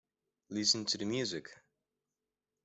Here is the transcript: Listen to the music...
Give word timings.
Listen 0.49 0.83
to 0.85 0.97
the 0.97 1.05
music... 1.05 1.47